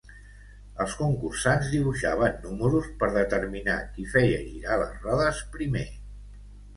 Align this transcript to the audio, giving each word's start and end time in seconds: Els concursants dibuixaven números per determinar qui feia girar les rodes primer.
Els 0.83 0.93
concursants 1.01 1.67
dibuixaven 1.73 2.39
números 2.45 2.87
per 3.03 3.09
determinar 3.17 3.75
qui 3.97 4.07
feia 4.15 4.39
girar 4.47 4.79
les 4.85 4.97
rodes 5.05 5.43
primer. 5.57 5.85